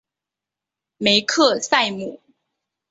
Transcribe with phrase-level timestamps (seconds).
[0.97, 2.19] 梅克赛姆。